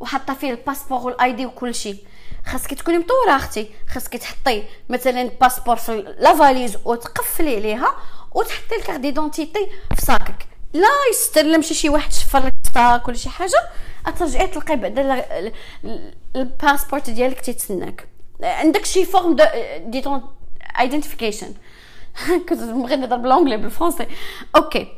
[0.00, 1.96] وحاطة فيه الباسبور وال ID وكل شيء.
[2.46, 3.70] خاصك تكوني مطورة أختي.
[3.88, 7.94] خاصك تحطي مثلا الباسبور في la valise وتقفلي عليها
[8.34, 10.46] وتحطي ال carte d'identité في ساكك.
[10.72, 13.70] لا يستر لا شي واحد شفر لك ساكك شي حاجة.
[14.18, 15.24] ترجعي تلقاي بعدا
[16.36, 18.08] الباسبورت ديالك تيتسناك.
[18.42, 19.44] عندك شي forme de
[19.78, 20.22] d'iden
[20.80, 21.54] identification
[22.48, 24.06] كنت نهضر بالانجلي بالفرنسي
[24.56, 24.88] okay.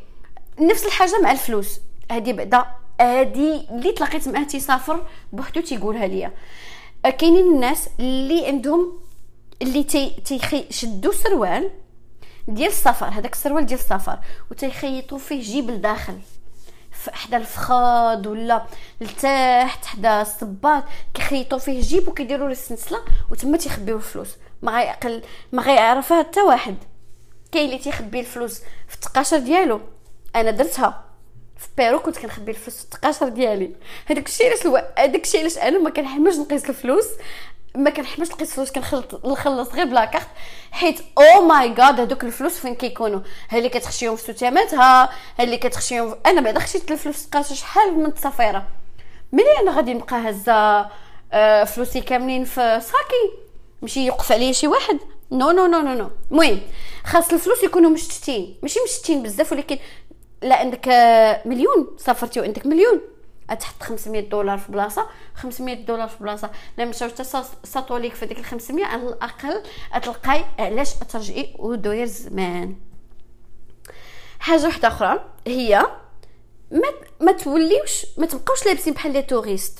[0.59, 1.79] نفس الحاجة مع الفلوس.
[2.11, 2.65] هذه بعدا.
[3.01, 6.31] هذه اللي تلاقيت معاه تيسافر بوحدو تيقولها ليا.
[7.03, 8.99] كاينين الناس اللي عندهم
[9.61, 11.71] اللي تي تيشدوا سروال
[12.47, 13.05] ديال السفر.
[13.05, 14.19] هذاك السروال ديال السفر.
[14.51, 16.19] وتيخيطوا فيه جيب لداخل.
[17.13, 18.65] حدا الفخاد ولا
[19.01, 20.83] لتحت حدا الصباط.
[21.13, 22.99] كيخيطوا فيه جيب وكيديروا له السنسله
[23.31, 24.35] وتما تيخبيو الفلوس.
[24.61, 25.21] ما غيعقل
[25.51, 26.75] ما غيعرفها حتى واحد.
[27.51, 29.81] كاين اللي تيخبي الفلوس في التقاشر ديالو.
[30.35, 31.03] أنا درتها.
[31.57, 33.75] في بيرو كنت كنخبي الفلوس في التقاشر ديالي.
[34.05, 34.77] هذاك الشيء علاش ألو...
[34.97, 37.05] هذاك الشيء علاش أنا ما كنحملش نقيس الفلوس.
[37.75, 40.27] ما كنحملش نقيس الفلوس كنخلط نخلص غير ب la carte.
[40.71, 45.03] حيت oh my God هذوك الفلوس فين كيكونوا؟ ها اللي كتخشيهم في ستاماتها
[45.39, 48.67] ها اللي كتخشيهم أنا بعدا خشيت الفلوس تقاشر شحال من التصافيره
[49.31, 50.89] ملي أنا غادي نبقى هزة
[51.33, 53.33] آه، فلوسي كاملين في ساكي؟
[53.81, 54.99] ماشي يوقف عليا شي واحد.
[55.31, 56.61] no no no no no المهم
[57.05, 58.57] خاص الفلوس يكونوا مشتتين.
[58.61, 59.77] ماشي مشتتين بزاف ولكن
[60.41, 60.87] لا عندك
[61.45, 61.87] مليون.
[61.97, 63.01] سافرتي وعندك مليون.
[63.59, 66.51] تحط 500 دولار في بلاصة 500 دولار في بلاصة.
[66.77, 67.23] لا مشاو حتى
[67.63, 69.63] ساطو ليك في ديك ال 500 على الأقل
[70.03, 72.75] تلقاي علاش ترجعي ودوير زمان.
[74.39, 75.85] حاجة واحدة أخرى هي
[76.71, 76.89] ما
[77.21, 79.79] ما توليوش ما تبقاوش لابسين بحال les touristes.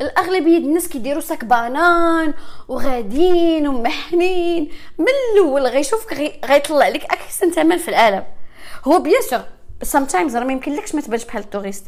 [0.00, 2.34] الأغلبية الناس كيديروا sac banane
[2.68, 4.70] وغاديين ومحنين.
[4.98, 8.24] من الأول غيشوفك غيطلع لك احسن ثمن في العالم.
[8.84, 9.40] هو bien sûr
[9.82, 11.86] sometimes راه ما يمكنلكش ما تبانش بحال ال touriste.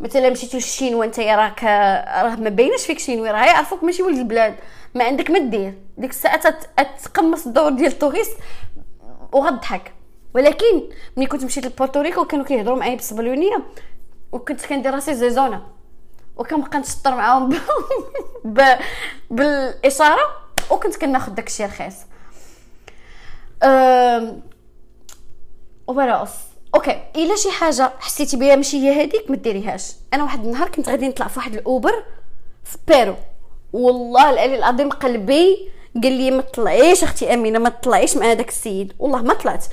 [0.00, 4.54] مثلا مشيتي للشين وانت راك راه ما باينش فيك شينوي راه يعرفوك ماشي ولد البلاد.
[4.94, 5.74] ما عندك ما دير.
[5.98, 6.58] ديك الساعة
[7.04, 8.36] تقمص الدور ديال ال touriste
[9.32, 9.92] وغضحك.
[10.34, 10.82] ولكن
[11.16, 13.62] ملي كنت مشيت لبورتوريكو كانوا كيهضروا معايا بالسبنيوليه
[14.32, 15.77] وكنت كندير راسي زيزونه
[16.38, 17.48] وكنبقى نشطر معاهم
[18.44, 18.62] ب...
[19.30, 21.94] بالاشاره وكنت كناخذ داكشي رخيص.
[23.62, 24.40] أم...
[25.86, 26.30] وبراس
[26.74, 29.92] okay إلا شي حاجة حسيتي بها ماشي هي هذيك ما ديريهاش.
[30.14, 32.04] أنا واحد النهار كنت غادي نطلع في واحد ال Uber
[32.64, 33.14] في بيرو.
[33.72, 35.70] والله العلي العظيم قلبي
[36.02, 38.92] قال لي ما تطلعيش أختي أمينة ما تطلعيش مع هذاك السيد.
[38.98, 39.64] والله ما طلعت.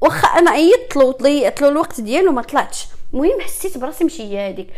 [0.00, 2.86] واخا أنا عيطت له وضيعت له الوقت ديالو ما طلعتش.
[3.14, 4.68] المهم حسيت براسي ماشي هي هذيك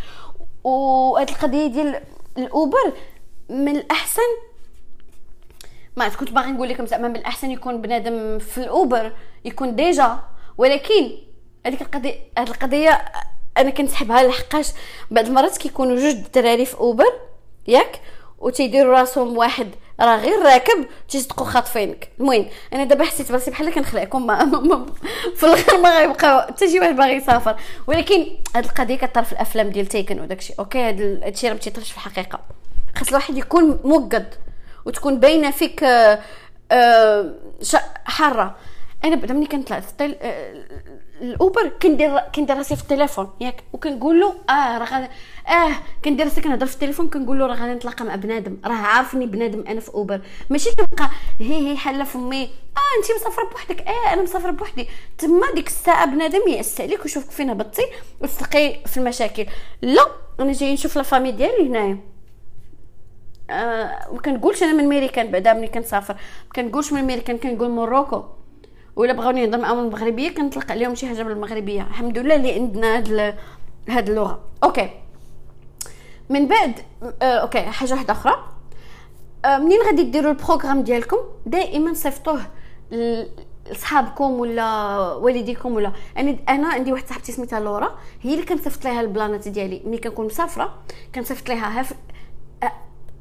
[0.64, 2.02] وهاد القضية ديال
[2.38, 2.92] ال Uber
[3.48, 4.22] من الأحسن.
[5.96, 9.12] ما كنت باغي نقول لكم زعما من الأحسن يكون بنادم في ال Uber
[9.44, 10.18] يكون déjà.
[10.58, 11.10] ولكن
[11.66, 13.04] هذيك القضية هاد القضية
[13.58, 14.72] أنا كنسحبها لحقاش
[15.10, 17.12] بعض المرات كيكونوا جوج الدراري في Uber
[17.68, 18.00] ياك
[18.38, 19.68] وتيديروا راسهم واحد
[20.00, 22.08] راه غير راكب تيصدقوا خاطفينك.
[22.20, 24.26] المهم أنا دابا حسيت براسي بحال كنخلعكم
[25.36, 27.56] في الآخر ما غيبقاو حتى شي واحد باغي يسافر.
[27.86, 28.26] ولكن
[28.56, 31.96] هاد القضية كطرا في الأفلام ديال Taken وداكشي okay هاد الشيء راه ما تيطرش في
[31.96, 32.40] الحقيقة.
[32.96, 34.34] خاص الواحد يكون موقد
[34.84, 36.18] وتكون باينة فيك آه
[36.72, 37.34] آه
[38.04, 38.56] حارة.
[39.04, 39.78] أنا بعدا ملي كنطلع
[41.22, 43.62] ال Uber كندير كندير راسي في التليفون ياك.
[43.72, 45.08] وكنقول له آه راه غادي
[45.48, 45.72] آه
[46.04, 48.58] كندير راسي كنهضر في التليفون كنقول له راه غادي نتلاقى مع بنادم.
[48.64, 50.20] راه عارفني بنادم أنا في Uber.
[50.50, 52.42] ماشي كنبقى هي هي حاله فمي
[52.76, 53.80] آه انت مسافرة بوحدك.
[53.80, 54.88] آه أنا مسافرة بوحدي.
[55.18, 57.82] تما ديك الساعة بنادم يعس عليك ويشوفك فين هبطتي
[58.20, 59.46] وتلقي في المشاكل.
[59.82, 60.06] لا
[60.40, 61.98] أنا جاي نشوف la famille ديالي هنايا.
[63.50, 66.14] آه كنقولش أنا من ميريكان بعدا ملي كنسافر.
[66.14, 68.24] ما كنقولش من ميريكان كنقول Morocco
[68.96, 71.82] ولا بغاوني نهضر معاهم بالمغربيه كنطلق عليهم شي حاجة بالمغربية.
[71.82, 73.34] الحمد لله اللي عندنا هاد
[73.88, 74.40] هاد اللغة.
[74.64, 74.90] okay.
[76.30, 76.72] من بعد
[77.22, 78.34] آه okay حاجة واحدة أخرى.
[79.44, 82.40] آه منين غادي ديروا ال programme ديالكم؟ دائما صيفطوه
[83.70, 85.92] لصحابكم ولا والديكم ولا.
[86.18, 89.82] أنا أنا عندي واحدة صاحبتي سميتها لورا هي اللي كنصيفط لها البلانات ديالي.
[89.84, 90.74] ملي كنكون مسافرة
[91.14, 91.92] كنصيفط هف...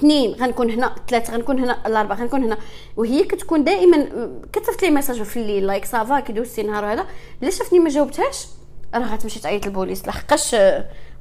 [0.02, 2.58] اثنين غنكون هنا ثلاثة غنكون هنا الأربعة غنكون هنا.
[2.98, 7.06] وهي كتكون دائما كتصيفط لي message في الليل like ça va كي دوزتي نهار هذا؟
[7.44, 8.48] الا شفتني ما جاوبتهاش.
[8.96, 10.56] راه غتمشي تعيط للبوليس لحقاش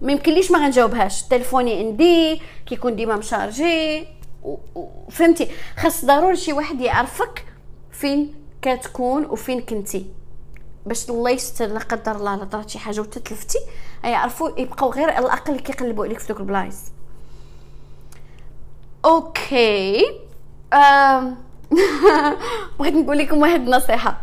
[0.01, 1.23] ما يمكنليش ما غنجاوبهاش.
[1.23, 4.07] تليفوني عندي كيكون ديما مشارجي.
[5.11, 7.45] فهمتي؟ خاص ضروري شي واحد يعرفك
[7.93, 10.07] فين كتكون وفين كنتي.
[10.87, 13.59] باش الله يستر لا قدر الله لا طرات شي حاجة وتتلفتي
[14.05, 16.77] يعرفوا يبقاو غير على الأقل كيقلبوا عليك في دوك البلايص.
[19.05, 20.05] okay
[20.75, 21.37] أم...
[22.79, 24.21] بغيت نقول لكم واحد النصيحة.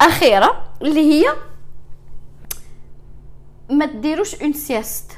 [0.00, 1.32] أخيرة اللي هي
[3.70, 5.12] ما تديروش une sieste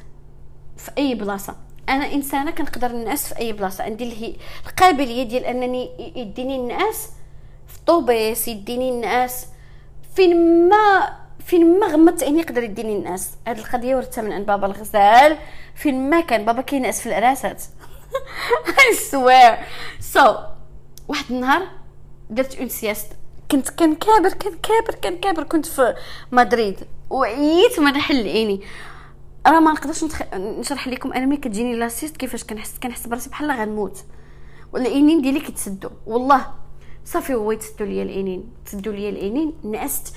[0.76, 1.56] في أي بلاصة.
[1.88, 3.84] أنا إنسانة كنقدر نعس في أي بلاصة.
[3.84, 4.36] عندي اللي هي
[4.66, 7.08] القابلية ديال أنني يديني النعاس
[7.66, 9.46] في طوبيس يديني النعاس
[10.14, 13.30] فين ما فين ما غمضت عيني يقدر يديني النعاس.
[13.46, 15.36] هاد القضية ورثتها من عند بابا الغزال.
[15.74, 17.62] فين ما كان بابا كينعس في العراسات.
[18.79, 19.59] I swear.
[20.14, 20.37] So
[21.09, 21.62] واحد النهار
[22.31, 23.12] درت une sieste.
[23.51, 25.94] كنت كنكابر كنكابر كنكابر كنت في
[26.33, 26.77] مدريد.
[27.11, 28.61] وعييت ما نحل عيني
[29.46, 30.23] راه ما نقدرش نتخ...
[30.35, 34.05] نشرح لكم أنا ملي كتجيني la sieste كيفاش كنحس كنحس براسي بحال غنموت.
[34.73, 35.90] ولا العينين ديالي كيتسدوا.
[36.07, 36.46] والله
[37.05, 38.53] صافي هو يتسدوا ليا العينين.
[38.66, 40.14] تسدوا ليا العينين نعست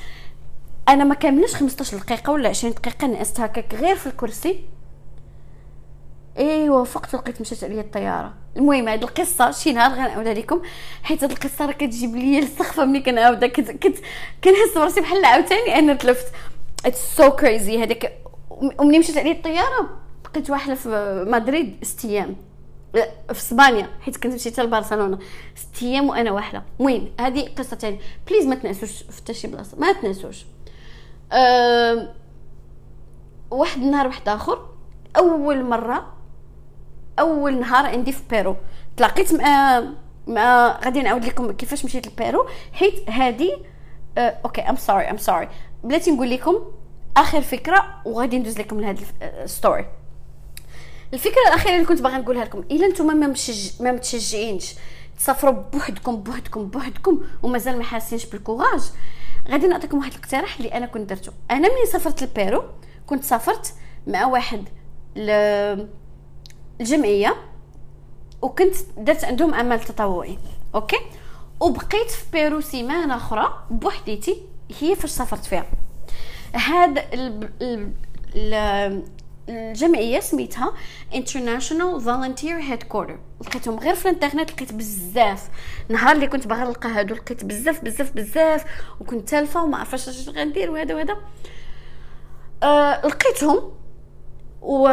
[0.89, 4.72] أنا ما كاملش 15 دقيقة ولا 20 دقيقة نعست هكاك غير في الكرسي.
[6.37, 8.33] ايوا فقت لقيت مشات عليا الطيارة.
[8.57, 10.61] المهم هاد القصة شي نهار غنعاودها لكم
[11.03, 13.97] حيت هاد القصة راه كتجيب ليا السخفة ملي كنعاودها كنت كنت
[14.43, 16.27] كنحس براسي بحال عاوتاني أنا تلفت.
[16.85, 18.17] it's so crazy هذاك
[18.79, 19.89] ومني مشات عليا الطيارة
[20.23, 22.35] بقيت واحدة في مدريد ست أيام
[22.93, 25.19] في إسبانيا حيت كنت مشيت لبرشلونة.
[25.55, 29.77] ست أيام وأنا واحدة المهم هذه قصة ثانية please ما تنسوش في حتى شي بلاصة.
[29.77, 30.45] ما تنسوش
[31.31, 32.13] أه
[33.51, 34.69] واحد النهار واحد آخر
[35.17, 36.13] أول مرة
[37.19, 38.55] أول نهار عندي في بيرو.
[38.97, 39.83] تلاقيت مع
[40.27, 42.47] مع غادي نعاود لكم كيفاش مشيت لبيرو.
[42.73, 43.51] حيت هذه
[44.17, 45.49] أه okay I'm sorry I'm sorry
[45.83, 46.55] بلاتي نقول لكم
[47.17, 49.85] آخر فكرة وغادي ندوز لكم لهاد ال story
[51.13, 53.81] الفكرة الأخيرة اللي كنت باغا نقولها لكم إلا نتوما ما مشج...
[53.83, 54.75] ما متشجعينش
[55.17, 58.81] تسافروا بوحدكم بوحدكم بوحدكم ومازال ما حاسينش بال courage
[59.49, 61.31] غادي نعطيكم واحد الاقتراح اللي أنا كنت درته.
[61.51, 62.63] أنا ملي سافرت لبيرو
[63.07, 63.73] كنت سافرت
[64.07, 64.63] مع واحد
[65.15, 65.31] ل...
[66.81, 67.35] الجمعية
[68.41, 70.37] وكنت درت عندهم عمل تطوعي
[70.75, 70.99] أوكي؟
[71.59, 74.41] وبقيت في بيرو سيمانة أخرى بوحديتي
[74.79, 75.65] هي فاش سافرت فيها.
[76.55, 77.03] هاد
[79.49, 80.73] الجمعية سميتها
[81.13, 83.17] International Volunteer Headquarter.
[83.41, 85.49] لقيتهم غير في الإنترنت لقيت بزاف.
[85.89, 88.65] نهار اللي كنت باغا نلقى هادو لقيت بزاف بزاف بزاف.
[89.01, 91.17] وكنت تالفة وما عرفاش اش غندير وهذا وهذا
[92.63, 93.71] أه لقيتهم
[94.61, 94.87] و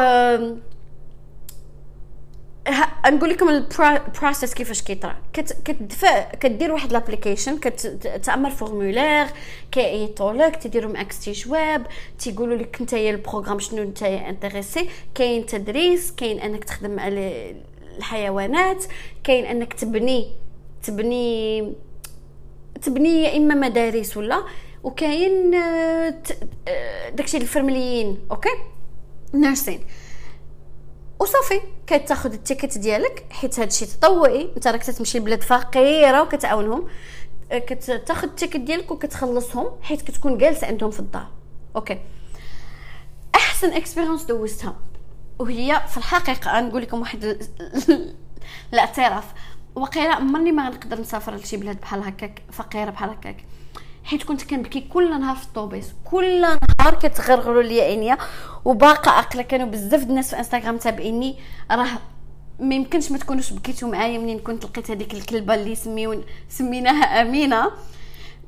[3.06, 5.16] نقول لكم ال process كيفاش كيطرا.
[5.34, 9.26] كتدفع كدير واحد l'application كتعمر formulaire
[9.72, 11.86] كيعيطوا لك تديروا معاك استجواب
[12.18, 14.88] تيقولوا لك انت يا ال programme شنو انت intéressée.
[15.14, 17.08] كاين تدريس كاين أنك تخدم مع
[17.98, 18.84] الحيوانات
[19.24, 20.32] كاين أنك تبني
[20.82, 21.72] تبني
[22.82, 24.44] تبني يا إما مدارس ولا
[24.82, 26.14] وكاين آه،
[26.68, 28.48] آه، داكشي الفرمليين أوكي؟
[29.34, 29.80] nursing
[31.20, 36.86] وصافي كتاخذ ال ticket ديالك حيت هادشي تطوعي انت راك تمشي لبلاد فقيرة وكتعاونهم.
[37.52, 41.26] كتاخذ ال ticket ديالك وكتخلصهم حيت كتكون جالس عندهم في الدار.
[41.76, 41.98] okay.
[43.34, 44.76] أحسن expérience دوزتها
[45.38, 48.14] وهي في الحقيقة نقول لكم واحد ال-
[48.72, 49.24] الاعتراف.
[49.74, 53.44] وقيلا عمرني ما غنقدر نسافر لشي بلاد بحال هكاك فقيرة بحال هكاك.
[54.10, 55.92] حيت كنت كنبكي كل نهار في الطوبيس.
[56.04, 58.18] كل نهار كتغرغروا لي عينيا.
[58.64, 61.36] وباقا عاقلة كانوا بزاف الناس في انستغرام تابعيني.
[61.70, 61.88] راه
[62.60, 67.70] ما يمكنش ما تكونوش بكيتوا معايا منين كنت لقيت هذيك الكلبة اللي سميون سميناها أمينة.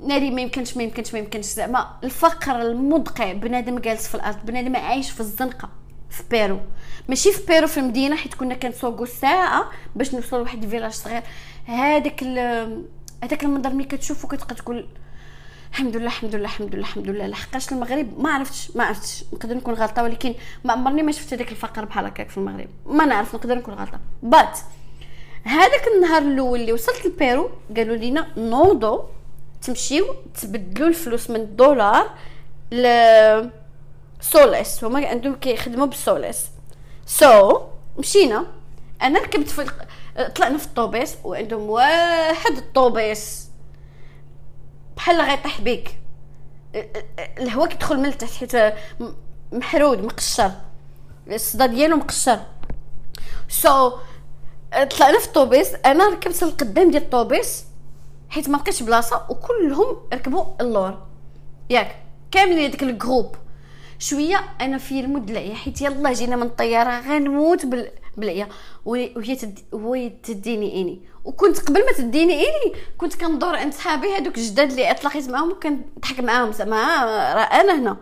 [0.06, 1.44] ناري ما يمكنش ما يمكنش ما يمكنش.
[1.44, 5.68] زعما الفقر المدقع بنادم جالس في الأرض بنادم عايش في الزنقة
[6.10, 6.60] في بيرو.
[7.08, 11.22] ماشي في بيرو في المدينة حيت كنا كنسوقوا ساعه باش نوصلوا لواحد الفيلاج صغير.
[11.64, 12.24] هذاك
[13.24, 14.88] هذاك المنظر ملي كتشوفو كتبقى تقول
[15.72, 17.26] الحمد لله الحمد لله الحمد لله الحمد لله.
[17.26, 19.24] لحقاش المغرب ما عرفتش ما عرفتش.
[19.32, 22.68] نقدر نكون غلطة ولكن ما عمرني ما شفت هذاك الفقر بحال هكاك في المغرب.
[22.86, 24.00] ما نعرف نقدر نكون غلطة.
[24.22, 24.58] بات
[25.44, 29.02] هذاك النهار الأول اللي وصلت لبيرو قالوا لينا نوضوا
[29.62, 32.10] تمشيو تبدلوا الفلوس من الدولار
[32.72, 33.50] ل
[34.20, 34.84] سوليس.
[34.84, 36.46] هما عندهم كيخدموا بالسوليس
[37.06, 37.60] so,
[37.98, 38.46] مشينا.
[39.02, 39.70] أنا ركبت في
[40.34, 43.51] طلعنا في الطوبيس وعندهم واحد الطوبيس.
[45.02, 45.98] بحال غيطيح بيك.
[47.38, 48.74] الهواء كيدخل من التحت حيت
[49.52, 50.50] محرود مقشر.
[51.28, 52.40] الصدا ديالو مقشر.
[53.48, 53.94] so,
[54.72, 55.74] طلعنا في الطوبيس.
[55.86, 57.64] أنا ركبت القدام ديال الطوبيس
[58.28, 61.06] حيت ما لقيتش بلاصة وكلهم ركبوا اللور.
[61.70, 61.96] ياك
[62.30, 63.36] كاملين هذاك ال groupe
[64.02, 67.90] شوية أنا في ال mode العيا حيت يلا جينا من الطيارة غنموت بال...
[68.16, 68.48] بالعيا.
[68.84, 69.58] وهي تد...
[69.72, 74.94] وهي تديني اني وكنت قبل ما تديني اني كنت كندور عند صحابي هذوك الجداد اللي
[74.94, 77.96] تلاقيت معاهم وكنضحك معاهم زعما راه أنا هنا.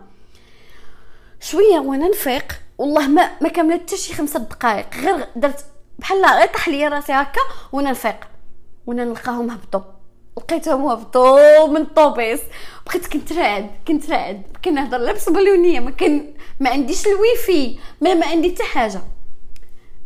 [1.39, 5.65] شوية وأنا نفيق والله ما ما كملت حتى شي خمسة دقائق غير درت
[5.99, 8.19] بحال غير طاح ليا راسي هكا وأنا نفيق.
[8.85, 9.90] وأنا نلقاهم هبطوا.
[10.37, 12.39] لقيتهم هبطوا من الطوبيس
[12.87, 18.27] بقيت كنت راعد كنت راعد كنهضر لا بالصبنيولية ما كان ما عنديش الويفي ما ما
[18.27, 19.01] عندي حتى حاجة.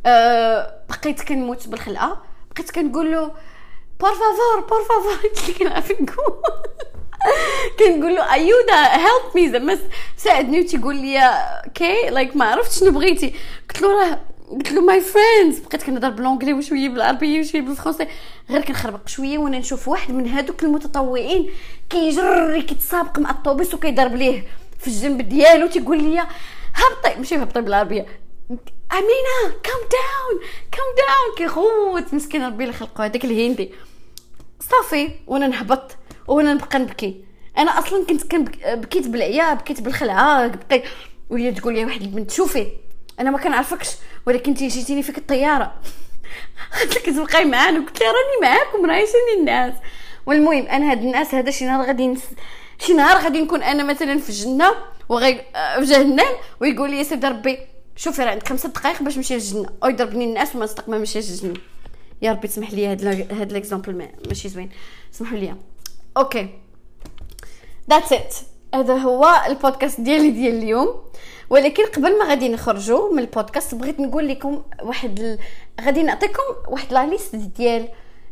[0.05, 3.31] أه بقيت كنموت بالخلعه بقيت كنقول له
[3.99, 6.41] por favor por favor أنا عارفة نقول.
[7.79, 9.79] كنقول له ayuda help me زعما
[10.17, 13.35] ساعدني وتيقول لي okay like ما عرفتش شنو بغيتي.
[13.69, 14.19] قلت له راه
[14.51, 18.07] قلت له my friends بقيت كنهضر بالونجلي وشوية بالعربية وشوية بالفرنسي.
[18.49, 21.49] غير كنخربق شوية وأنا نشوف واحد من هادوك المتطوعين
[21.89, 24.43] كيجري كيتسابق مع الطوبيس وكيضرب ليه
[24.79, 25.67] في الجنب ديالو.
[25.67, 26.19] تيقول لي
[26.75, 27.17] هبطي.
[27.17, 28.05] ماشي هبطي بالعربية.
[28.91, 30.41] أمينة calm down
[30.71, 33.03] calm down كيغوت مسكين ربي اللي خلقو.
[33.03, 33.71] هذاك الهندي.
[34.59, 35.91] صافي وأنا نهبط
[36.27, 37.23] وأنا نبقى نبكي.
[37.57, 40.83] أنا أصلا كنت كنبك- بكيت بالعيا بكيت بالخلعة بقيت
[41.29, 42.67] وهي تقول لي واحد البنت شوفي
[43.19, 43.87] أنا ما كنعرفكش
[44.27, 45.73] ولكن انت جيتيني فيك الطيارة.
[46.81, 49.73] قلت لك تبقاي معانا قلت لها راني معاكم راه شنو الناس.
[50.25, 52.21] والمهم أنا هاد الناس هذا شي نهار غادي نس...
[52.79, 54.71] شي نهار غادي نكون أنا مثلا في الجنة
[55.09, 56.25] وغي آه، في جهنم
[56.61, 57.57] ويقول لي سيدي ربي
[57.95, 59.69] شوفي راه عندك خمسة دقائق باش نمشي للجنة.
[59.83, 61.53] أو يضربني الناس وما نصدق ما نمشيش للجنة.
[62.21, 64.69] يا ربي تسمح لي هاد ال- هاد l'exemple ما- ماشي زوين.
[65.11, 65.55] سمحوا لي.
[66.17, 66.49] okay.
[67.89, 68.35] that's it
[68.75, 71.01] هذا هو البودكاست ديالي ديال اليوم.
[71.49, 75.39] ولكن قبل ما غادي نخرجوا من البودكاست بغيت نقول لكم واحد ال...
[75.81, 77.87] غادي نعطيكم واحد la liste ديال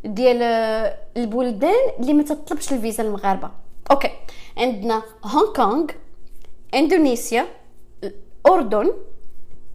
[0.05, 3.51] ديال آه، البلدان اللي ما تطلبش الفيزا المغاربه
[3.91, 4.09] okay.
[4.57, 5.87] عندنا هونغ كونغ
[6.73, 7.45] إندونيسيا
[8.03, 8.93] الأردن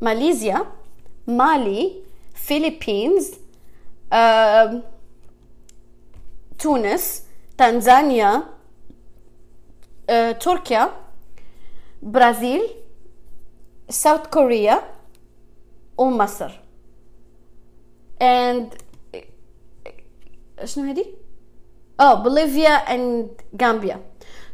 [0.00, 0.66] ماليزيا
[1.26, 2.02] مالي
[2.34, 3.30] فيليبينز
[4.12, 4.82] آم،
[6.58, 7.22] تونس
[7.58, 8.42] تنزانيا
[10.10, 10.90] آه، تركيا
[12.02, 12.62] برازيل
[13.90, 14.82] South Korea
[15.98, 16.50] ومصر
[18.20, 18.74] and
[20.64, 21.06] شنو هادي؟
[22.00, 23.28] آه بوليفيا and
[23.62, 24.00] غامبيا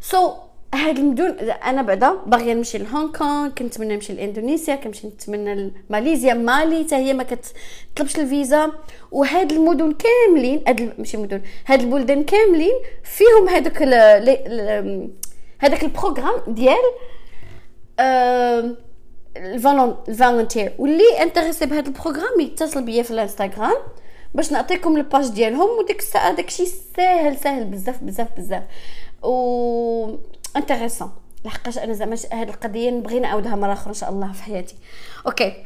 [0.01, 0.33] so
[0.75, 6.85] هاد المدن أنا بعدا باغية نمشي لهونغ كونغ كنتمنى نمشي لإندونيسيا كنمشي نتمنى لماليزيا مالي
[6.85, 8.73] حتى هي ما كتطلبش الفيزا.
[9.13, 13.83] وهاد المدن كاملين هاد ماشي مدن هاد البلدان كاملين فيهم هذاك
[15.59, 16.85] هذاك ال programme ديال
[18.01, 18.94] ال volon
[19.37, 23.77] ال volontaire واللي intéressé بهذا ال programme يتصل بيا في الانستغرام
[24.35, 26.67] باش نعطيكم ال page ديالهم وديك الساعة داكشي
[26.97, 28.63] ساهل ساهل بزاف بزاف بزاف.
[29.23, 30.17] و
[30.57, 31.13] intéressant.
[31.45, 34.75] لحقاش أنا زعما هاد القضية نبغي نعاودها مرة أخرى إن شاء الله في حياتي.
[35.27, 35.65] OK.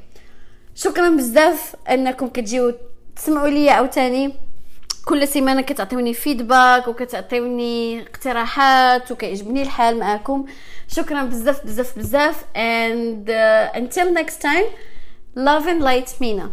[0.74, 2.74] شكرا بزاف أنكم كتجيو
[3.16, 4.34] تسمعوا لي عاوتاني.
[5.08, 10.46] كل سيمانة كتعطيوني feedback وكتعطيوني اقتراحات وكيعجبني الحال معكم
[10.88, 12.44] شكرا بزاف بزاف بزاف.
[12.54, 14.66] And uh, until next time
[15.36, 16.50] love and light مينا